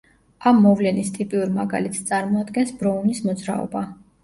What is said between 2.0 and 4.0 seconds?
წარმოადგენს ბროუნის მოძრაობა.